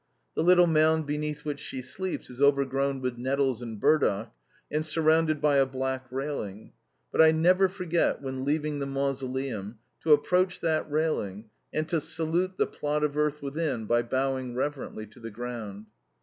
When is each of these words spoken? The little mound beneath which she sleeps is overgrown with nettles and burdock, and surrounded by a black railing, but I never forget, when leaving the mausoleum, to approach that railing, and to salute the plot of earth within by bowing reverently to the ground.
The 0.33 0.41
little 0.43 0.65
mound 0.65 1.05
beneath 1.05 1.45
which 1.45 1.59
she 1.59 1.83
sleeps 1.83 2.31
is 2.31 2.41
overgrown 2.41 3.01
with 3.01 3.19
nettles 3.19 3.61
and 3.61 3.79
burdock, 3.79 4.33
and 4.71 4.83
surrounded 4.83 5.39
by 5.39 5.57
a 5.57 5.65
black 5.67 6.07
railing, 6.09 6.73
but 7.11 7.21
I 7.21 7.29
never 7.31 7.69
forget, 7.69 8.19
when 8.19 8.43
leaving 8.43 8.79
the 8.79 8.87
mausoleum, 8.87 9.77
to 10.01 10.11
approach 10.13 10.59
that 10.61 10.89
railing, 10.89 11.51
and 11.71 11.87
to 11.89 12.01
salute 12.01 12.57
the 12.57 12.65
plot 12.65 13.03
of 13.03 13.15
earth 13.15 13.43
within 13.43 13.85
by 13.85 14.01
bowing 14.01 14.55
reverently 14.55 15.05
to 15.05 15.19
the 15.19 15.29
ground. 15.29 15.85